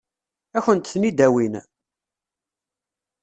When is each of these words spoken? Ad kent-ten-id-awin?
Ad 0.57 0.61
kent-ten-id-awin? 0.65 1.53